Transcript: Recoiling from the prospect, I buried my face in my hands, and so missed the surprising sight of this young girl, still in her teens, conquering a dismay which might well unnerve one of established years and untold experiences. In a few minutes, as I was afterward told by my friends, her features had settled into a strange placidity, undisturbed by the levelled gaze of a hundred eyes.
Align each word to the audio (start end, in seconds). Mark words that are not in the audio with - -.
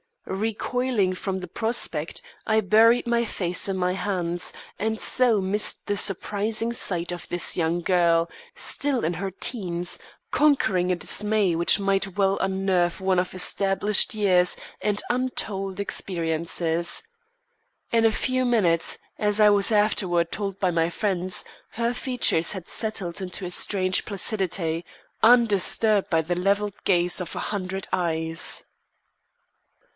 Recoiling 0.25 1.13
from 1.13 1.41
the 1.41 1.47
prospect, 1.47 2.21
I 2.47 2.61
buried 2.61 3.05
my 3.05 3.23
face 3.25 3.67
in 3.67 3.77
my 3.77 3.93
hands, 3.93 4.51
and 4.79 4.99
so 4.99 5.41
missed 5.41 5.85
the 5.85 5.97
surprising 5.97 6.73
sight 6.73 7.11
of 7.11 7.27
this 7.29 7.55
young 7.57 7.81
girl, 7.81 8.29
still 8.55 9.03
in 9.03 9.15
her 9.15 9.29
teens, 9.29 9.99
conquering 10.31 10.91
a 10.91 10.95
dismay 10.95 11.53
which 11.55 11.79
might 11.79 12.15
well 12.17 12.37
unnerve 12.39 13.01
one 13.01 13.19
of 13.19 13.35
established 13.35 14.15
years 14.15 14.55
and 14.81 15.03
untold 15.09 15.79
experiences. 15.79 17.03
In 17.91 18.05
a 18.05 18.11
few 18.11 18.43
minutes, 18.45 18.97
as 19.19 19.39
I 19.39 19.49
was 19.49 19.71
afterward 19.71 20.31
told 20.31 20.59
by 20.59 20.71
my 20.71 20.89
friends, 20.89 21.45
her 21.71 21.93
features 21.93 22.53
had 22.53 22.67
settled 22.67 23.21
into 23.21 23.45
a 23.45 23.51
strange 23.51 24.05
placidity, 24.05 24.83
undisturbed 25.21 26.09
by 26.09 26.21
the 26.21 26.35
levelled 26.35 26.83
gaze 26.85 27.21
of 27.21 27.35
a 27.35 27.39
hundred 27.51 27.87
eyes. 27.93 28.63